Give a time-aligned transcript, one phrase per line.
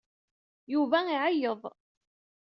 [0.73, 1.61] Yuba iɛeyyeḍ.